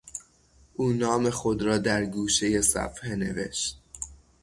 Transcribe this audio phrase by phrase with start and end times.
[0.75, 3.81] او نام خود را در گوشهی صفحه نوشت.